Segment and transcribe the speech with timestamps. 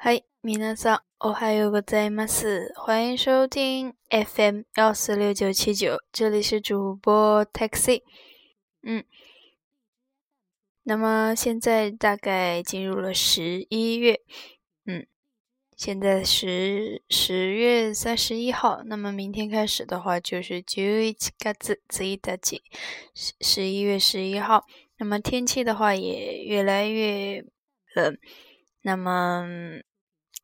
[0.00, 2.72] 嗨，皆さん、おはようございます。
[2.76, 8.02] 欢迎收听 FM 幺四六九七九，这里是主播 Taxi。
[8.82, 9.04] 嗯，
[10.84, 14.20] 那么现在大概进入了十一月，
[14.84, 15.06] 嗯，
[15.76, 22.30] 现在十十月三十一号，那么明天开始的话就是十一月十一日，
[23.14, 24.64] 十十一月十一号。
[24.98, 27.44] 那么天气的话也越来越
[27.94, 28.16] 冷，
[28.82, 29.44] 那么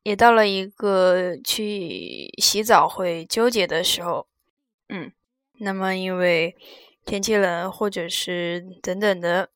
[0.08, 4.26] 也到了一个去洗澡会纠结的时候，
[4.88, 5.12] 嗯，
[5.58, 6.56] 那么因为
[7.04, 9.50] 天气冷或者是等等的，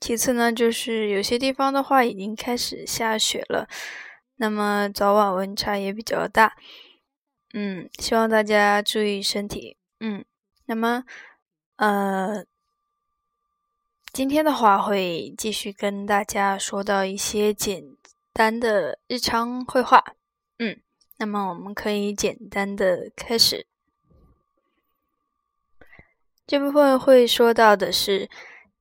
[0.00, 3.68] 其次呢就是有些地方的话已经开始下雪了，
[4.36, 6.56] 那么早晚温差也比较大，
[7.52, 10.24] 嗯，希望大家注意身体，嗯，
[10.64, 11.04] 那么
[11.76, 12.46] 呃。
[14.12, 17.84] 今天的话会继续跟大家说到一些简
[18.35, 20.15] 单的日常绘画，
[20.57, 20.81] 嗯，
[21.17, 23.67] 那么我们可以简单的开始。
[26.45, 28.29] 这部分会说到的是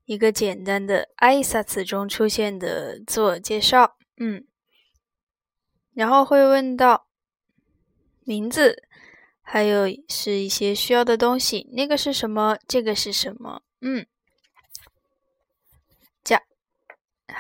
[0.04, 4.46] 一个简单的挨萨词中出现的自我介绍，嗯，
[5.92, 7.06] 然后会问到
[8.24, 8.88] 名字，
[9.42, 12.58] 还有是一些需要的东西，那个是什么？
[12.66, 13.62] 这个是什么？
[13.80, 14.06] 嗯。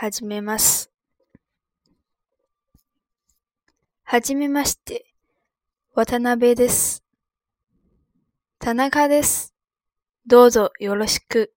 [0.00, 0.86] 始めます。
[4.04, 5.06] はじめまして。
[5.94, 7.02] 渡辺です。
[8.58, 9.54] 田中です。
[10.26, 11.52] どうぞよろしく。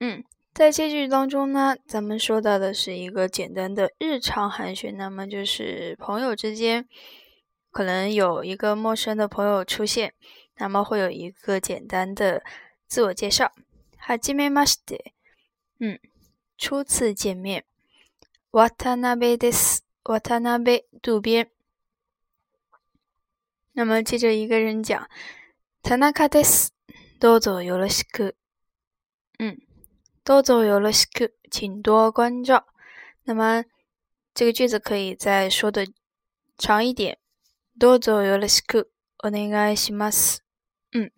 [0.00, 6.88] 嗯，在这句当中呢，咱们说到的是一个简单的日常寒暄，那么就是朋友之间
[7.70, 10.14] 可能有一个陌生的朋友出现，
[10.56, 12.42] 那么会有一个简单的
[12.86, 13.52] 自我介绍。
[13.98, 15.12] はじめまして。
[15.78, 15.98] 嗯。
[16.58, 17.64] 初次见面，
[18.50, 19.84] 渡辺です。
[20.02, 21.50] 渡辺渡边。
[23.72, 25.06] 那么接着一个人讲，
[25.82, 26.74] 田中です。
[27.20, 28.36] どうぞよろしく。
[29.38, 29.58] 嗯，
[30.24, 32.66] どうぞよろしく，请多关照。
[33.24, 33.64] 那么
[34.34, 35.86] 这个句子可以再说的
[36.56, 37.18] 长一点，
[37.78, 40.42] どうぞよろしくお願いします。
[40.92, 41.10] 嗯，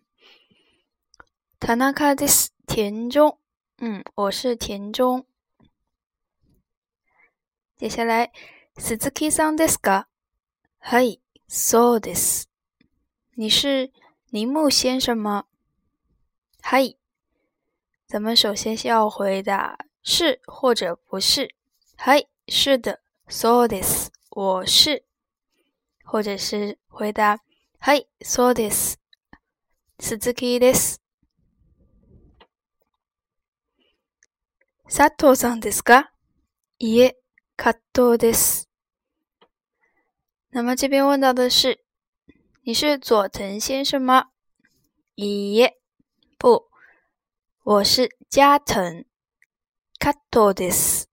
[1.59, 2.53] 田中です。
[2.67, 3.37] 田中。
[3.77, 5.25] 嗯，我是田中。
[7.77, 8.31] 接下来，
[8.76, 10.08] 鈴木さんですか？
[10.80, 12.50] はい、そうです。
[13.36, 13.92] 你是
[14.32, 15.44] 铃木先生吗？
[16.60, 16.98] はい。
[18.08, 21.54] 咱们首先要回答是或者不是。
[21.96, 23.00] はい、是的。
[23.28, 24.10] そうです。
[24.30, 25.04] 我是。
[26.04, 27.38] 或者是回答
[27.78, 29.00] はい、そうです。
[30.00, 31.00] 鈴木です。
[34.88, 36.10] 佐藤さんですか？
[36.80, 37.16] いえ。
[37.55, 38.63] 卡多です。
[40.51, 41.83] 那么这边问到的是，
[42.63, 44.29] 你是佐藤先生吗？
[45.15, 45.73] 咦，
[46.37, 46.69] 不，
[47.63, 49.05] 我是加藤。
[49.99, 51.03] 卡多です。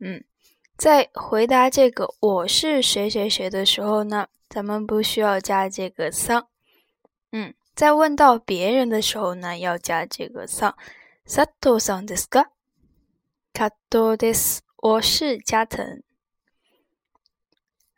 [0.00, 0.24] 嗯，
[0.76, 6.48] 在回答这个我是谁谁谁的时候呢，咱们不需要加这个桑。
[7.30, 10.76] 嗯，在问到别人的时候呢，要加这个桑。
[11.24, 12.46] 佐藤さんですか？
[13.54, 14.60] 卡多です。
[14.76, 16.02] 我是加藤。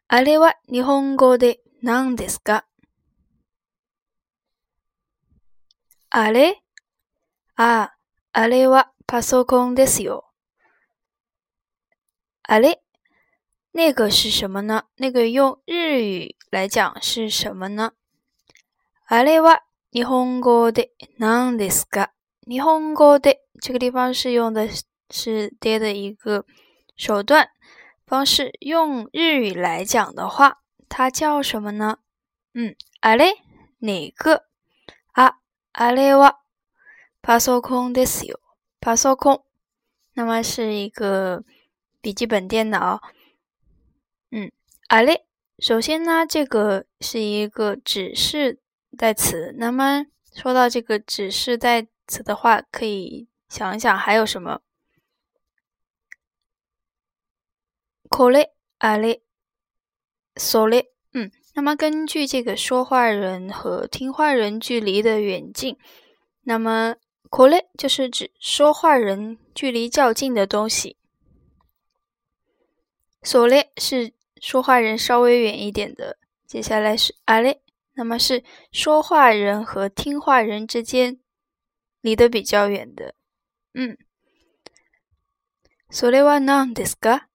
[0.06, 2.66] あれは日本語で何ですか
[6.10, 6.62] あれ
[7.56, 7.94] あ、
[8.32, 10.30] あれはパソコンですよ。
[12.42, 12.82] あれ
[13.72, 14.84] 那个是什么呢？
[14.96, 17.92] 那个用日语来讲是什么呢？
[19.08, 22.12] あれは日本語で何ですか
[22.46, 24.68] 日本語で这个地方是用的
[25.10, 26.46] 是爹的一个
[26.98, 27.50] 手段
[28.06, 31.98] 方式，用日语来讲的话，它叫什么呢？
[32.52, 33.34] 嗯，あれ
[33.78, 34.44] 哪个
[35.12, 35.38] 啊？
[35.72, 36.36] あれは
[37.22, 38.38] パソコンですよ。
[38.80, 39.42] パソコン，
[40.14, 41.42] 那么是一个
[42.00, 43.00] 笔记本电脑。
[44.30, 44.52] 嗯，
[44.88, 45.22] あれ，
[45.58, 48.60] 首先呢，这个是一个指示
[48.96, 49.54] 代词。
[49.58, 54.60] 那么说到这个指示代词的话，可以想一想还有什么？
[58.18, 59.20] これ、あれ、
[60.36, 65.76] それ，嗯，那么根据这个说话人和听话人距离的远近，
[66.42, 66.96] 那么
[67.30, 70.96] これ就是指说话人距离较近的东西，
[73.22, 76.18] それ是说话人稍微远一点的。
[76.46, 77.58] 接下来是あれ，
[77.94, 81.18] 那么是说话人和听话人之间
[82.00, 83.14] 离得比较远的，
[83.72, 83.96] 嗯。
[85.90, 87.27] それは何ですか？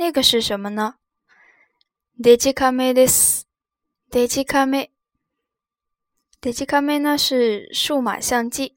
[0.00, 0.96] 那个是什么呢？
[2.18, 3.46] デジカメです。
[4.10, 4.90] デジカメ。
[6.40, 8.76] デジカメ呢是数码相机。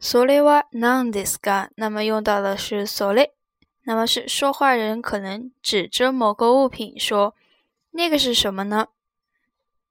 [0.00, 1.70] それは何ですか？
[1.76, 3.32] 那么用到的是それ，
[3.84, 7.34] 那么是说话人可能指着某个物品说，
[7.92, 8.88] 那个是什么呢？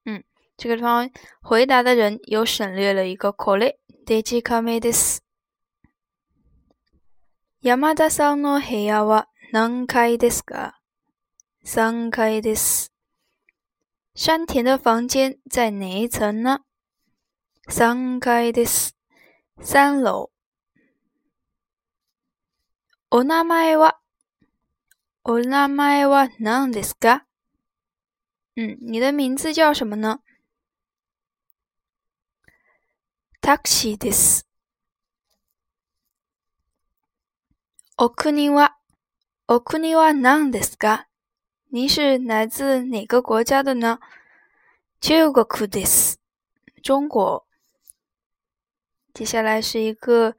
[0.04, 0.24] 嗯，
[0.56, 1.10] 这个地方
[1.42, 3.76] 回答的人又省略了一个これ。
[4.06, 5.21] デジカメです。
[7.63, 10.81] 山田さんの部屋は何階ですか？
[11.63, 12.91] 三階です。
[14.15, 16.59] 山田的房间在哪一层呢？
[17.69, 18.97] 三階です。
[19.61, 20.29] 三楼。
[23.09, 23.97] お名前は？
[25.23, 27.21] お名前は何ですか？
[28.57, 30.19] 嗯，你的名字叫什么呢？
[33.39, 34.45] タクシーです。
[37.95, 38.75] お国は、
[39.47, 41.05] お国は何ですか？
[41.71, 43.99] 您是来自哪个国家的呢？
[44.99, 46.19] 中国です。
[46.81, 47.45] 中国。
[49.13, 50.35] 接下来是一个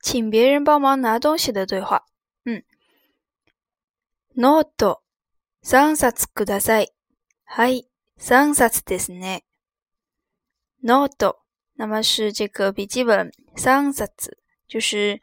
[0.00, 2.04] 请别人帮忙拿东西的对话。
[2.44, 2.64] 嗯。
[4.36, 5.02] ノート、
[5.62, 6.92] 三冊ください。
[7.44, 9.44] はい、三冊ですね。
[10.82, 11.36] ノート，
[11.76, 14.08] 那么是这个笔记本，三冊
[14.67, 15.19] 就是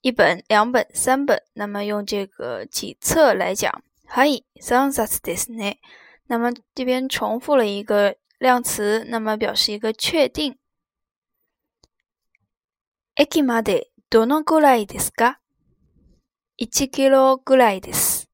[0.00, 1.42] 一本、两本、三本。
[1.54, 3.72] 那么用这个几册来讲，
[4.06, 5.78] はい、三冊ですね。
[6.26, 10.56] 那么这边重复了一个量词，那么表示一个确定。
[13.16, 15.38] 駅までどのくらいですか？
[16.56, 18.28] 一キロぐらいです。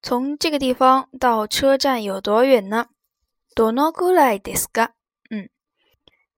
[0.00, 2.88] 从这个地方到车站有多远呢？
[3.54, 4.92] どのくらいですか？
[5.30, 5.48] 嗯，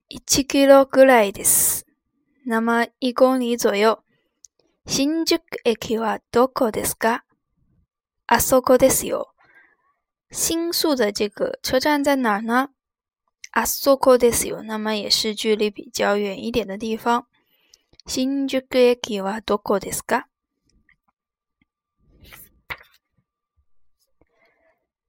[0.07, 1.85] 一キロぐらいです。
[2.50, 3.96] 那么一公里左右。
[4.84, 7.22] 新宿駅はどこですか？
[8.26, 9.32] あそこですよ。
[10.32, 12.70] 新宿的这个车站在哪儿呢？
[13.52, 14.64] あそこですよ。
[14.64, 17.28] 那么也是距离比较远一点的地方。
[18.06, 20.24] 新宿駅はどこですか？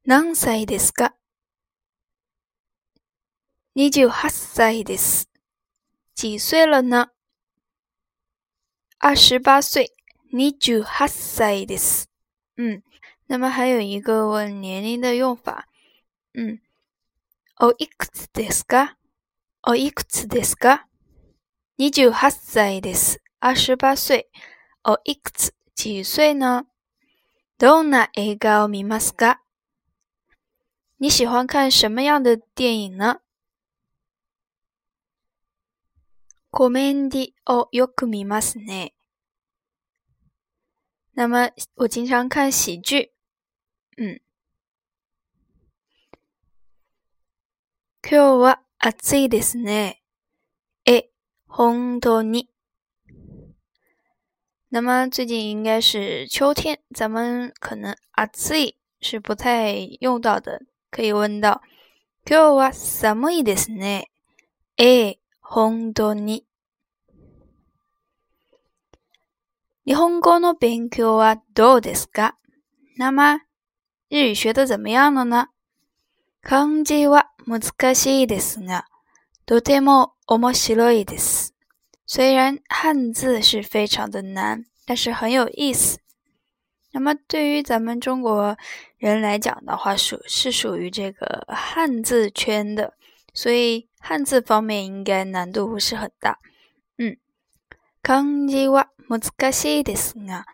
[0.06, 1.16] 何歳ですか？
[3.74, 5.28] 二十八歳です。
[6.14, 7.08] 几岁了呢？
[9.01, 9.93] 二十八岁。
[10.33, 12.09] 二十八歳です。
[12.57, 12.83] 嗯，
[13.27, 15.67] 那么还有一个问年龄的用法。
[16.35, 16.61] 嗯，
[17.59, 18.97] おいくつですか？
[19.63, 20.87] おいくつですか？
[21.77, 23.23] 二十八歳です。
[23.41, 24.29] 二十八岁。
[24.85, 25.55] おいくつ？
[25.75, 26.67] 几岁呢？
[27.59, 29.39] どんな映画を見ますか？
[30.99, 33.21] 你喜欢看什么样的电影呢？
[36.52, 38.94] コメンディをよく見ますね。
[41.14, 43.14] 那么我经常看喜剧。
[43.98, 44.20] 嗯。
[48.04, 50.02] 今日は暑いですね。
[50.86, 51.10] え、
[51.48, 52.50] 本当に。
[54.70, 61.62] 那么最近应该是秋天，咱们可能暑い是不太用到的，可以问到
[62.26, 64.12] 今日は寒いですね。
[64.78, 65.21] え、
[65.54, 66.46] 本当に。
[69.86, 72.36] 日本語の勉強はどうですか？
[72.98, 73.42] 那么、
[74.08, 75.50] 日语学的怎么样了呢
[76.42, 78.86] 漢字は難しいですが、
[79.46, 81.54] とても面白いです。
[82.08, 86.00] 虽然汉字是非常的难，但是很有意思。
[86.94, 88.56] 那么对于咱们中国
[88.98, 92.94] 人来讲的话，属是属于这个汉字圈的，
[93.35, 96.39] 所以汉字方面应该难度不是很大。
[96.97, 97.19] 嗯，
[98.03, 100.47] 漢字は難しいですが、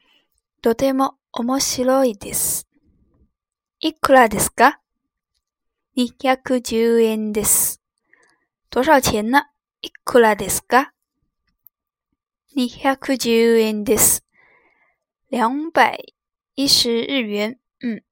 [0.60, 2.66] とても面白いです。
[3.80, 4.80] いくらですか
[5.96, 7.80] ?210 円です。
[8.70, 9.50] 多少钱呢
[9.82, 10.92] いくらですか
[12.56, 14.24] ?210 円です。
[15.30, 16.12] 210
[16.56, 17.58] 日元。
[17.82, 18.02] 嗯。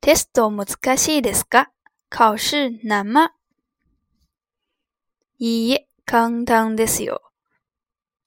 [0.00, 1.70] テスト難しいですか
[2.10, 3.32] 考试难吗
[5.45, 7.21] いいえ、簡単ですよ。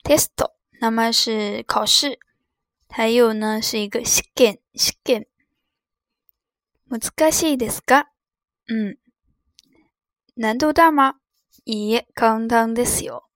[0.05, 2.19] テスト那么是考试，
[2.91, 5.27] 还有呢是一个試験試験。
[6.91, 8.09] 難しいですか？
[8.69, 8.99] 嗯，
[10.37, 11.15] 难度大吗？
[11.65, 13.27] いいえ、簡単ですよ。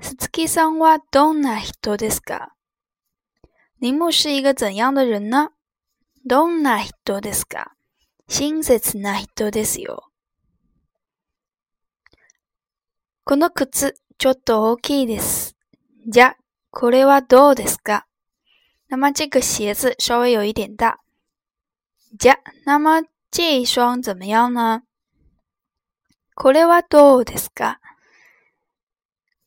[0.00, 2.54] 鈴木さんはどんな人ですか？
[3.82, 5.50] 铃木是一个怎样的人呢？
[6.24, 7.72] どんな人ですか？
[8.28, 10.05] 親切な人ですよ。
[13.28, 15.56] この靴ちょっと大きいです。
[16.06, 16.36] じゃ
[16.70, 18.06] これはどうですか？
[18.88, 21.00] 那么这个鞋子稍微有一点大。
[22.16, 23.02] じゃ、那么
[23.32, 24.84] 这一双怎么样呢？
[26.36, 27.80] これはどうですか？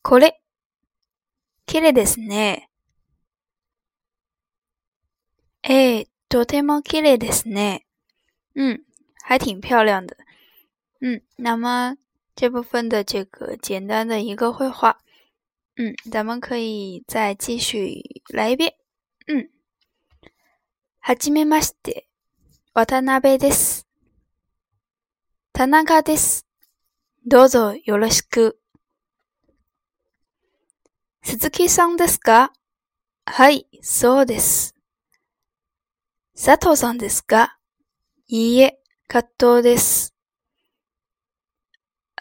[0.03, 0.41] これ、
[1.65, 2.69] 綺麗ですね。
[5.63, 7.86] ええ、とても綺麗ですね。
[8.57, 8.81] 嗯，
[9.24, 10.17] 还挺漂亮的。
[11.00, 11.95] 嗯，那么
[12.39, 15.01] 这部分的这个简单的一个绘画。
[15.75, 18.75] 嗯，咱们可以再继续来一遍。
[19.27, 19.50] 嗯，
[21.01, 22.08] はじめまして、
[22.74, 23.86] 渡辺です。
[25.51, 26.48] 田中です。
[27.27, 28.58] どうぞよろしく。
[31.22, 32.53] 鈴木さんですか？
[33.25, 34.74] はい、そうです。
[36.38, 37.60] 佐藤さんですか？
[38.27, 38.79] いいえ、
[39.10, 40.09] 葛藤です。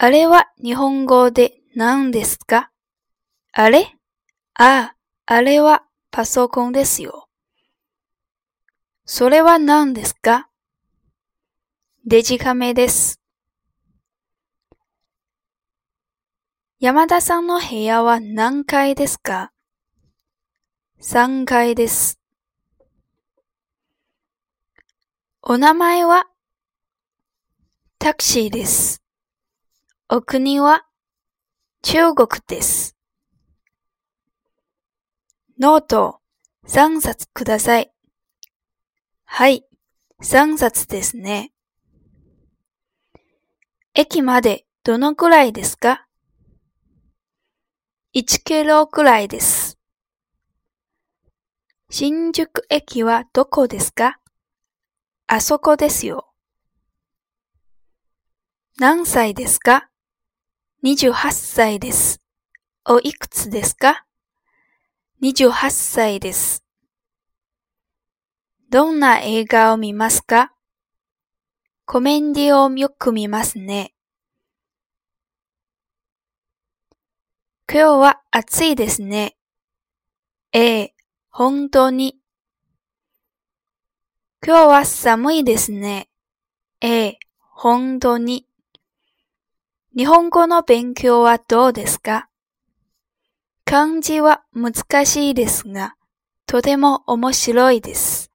[0.01, 2.71] あれは日本語で何ですか？
[3.51, 3.97] あれ？
[4.53, 7.27] ああ、あれはパソコンですよ。
[9.03, 10.47] それは何ですか？
[12.05, 13.19] デジカメです。
[16.79, 19.51] 山田さんの部屋は何階ですか
[21.01, 22.17] ?3 階です。
[25.41, 26.29] お名前は？
[27.97, 29.03] タクシーです。
[30.11, 30.87] お国は
[31.83, 32.97] 中国です。
[35.59, 36.19] ノート
[36.67, 37.91] 3冊ください。
[39.25, 39.67] はい、
[40.23, 41.51] 3冊ですね。
[43.93, 46.07] 駅までどのくらいですか
[48.15, 49.77] ?1 キロくらいです。
[51.91, 54.19] 新宿駅はどこですか？
[55.27, 56.33] あそこですよ。
[58.79, 59.88] 何歳ですか？
[60.81, 62.21] ?28 歳です。
[62.85, 64.05] おいくつですか
[65.21, 66.63] ？28歳です。
[68.69, 70.53] どんな映画を見ますか？
[71.85, 73.93] コメンディをよく見ますね。
[77.71, 79.35] 今日は暑いですね。
[80.53, 80.95] ええ、
[81.29, 82.17] 本当に。
[84.41, 86.09] 今日は寒いですね。
[86.79, 88.48] ええ、本当に。
[89.99, 92.29] 日本語の勉強はどうですか？
[93.65, 95.95] 漢字は難しいですが、
[96.45, 98.31] とても面白いです。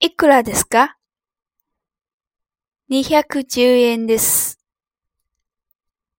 [0.00, 0.96] いくらですか
[2.90, 4.58] ?210 円です。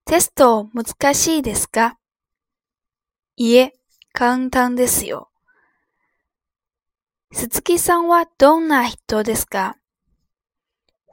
[0.06, 1.98] テスト難しいですか？
[3.36, 3.74] いえ、
[4.14, 5.32] 簡単ですよ。
[7.34, 9.76] 鈴木さんはどんな人ですか？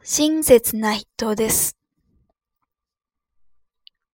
[0.04, 1.74] 親切な人です。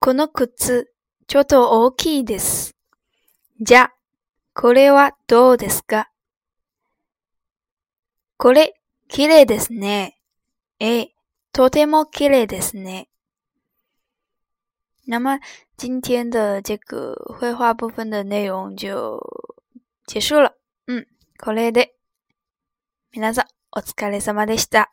[0.04, 0.92] この靴、
[1.26, 2.76] ちょっと大きいです。
[3.62, 3.88] じゃ、
[4.52, 6.10] これはどうですか？
[8.36, 8.74] これ、
[9.08, 10.20] 綺麗ですね。
[10.78, 11.14] ええ、
[11.54, 13.08] とても綺麗ですね。
[15.06, 15.40] 那么
[15.78, 19.18] 今天的这个绘画部分的内容就
[20.06, 20.54] 结束了。
[20.86, 21.06] 嗯、
[21.42, 21.94] これで
[23.10, 24.92] 皆さんお疲れ様でした。